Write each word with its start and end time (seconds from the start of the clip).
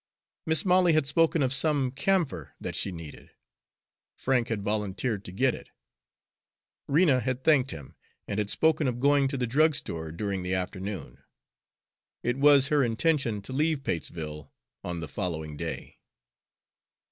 Mis' 0.47 0.65
Molly 0.65 0.93
had 0.93 1.05
spoken 1.05 1.43
of 1.43 1.53
some 1.53 1.91
camphor 1.91 2.55
that 2.59 2.75
she 2.75 2.91
needed. 2.91 3.29
Frank 4.17 4.47
had 4.47 4.63
volunteered 4.63 5.23
to 5.25 5.31
get 5.31 5.53
it. 5.53 5.69
Rena 6.87 7.19
had 7.19 7.43
thanked 7.43 7.69
him, 7.69 7.93
and 8.27 8.39
had 8.39 8.49
spoken 8.49 8.87
of 8.87 8.99
going 8.99 9.27
to 9.27 9.37
the 9.37 9.45
drugstore 9.45 10.11
during 10.11 10.41
the 10.41 10.55
afternoon. 10.55 11.21
It 12.23 12.37
was 12.37 12.69
her 12.69 12.83
intention 12.83 13.43
to 13.43 13.53
leave 13.53 13.83
Patesville 13.83 14.51
on 14.83 15.01
the 15.01 15.07
following 15.07 15.55
day. 15.55 15.99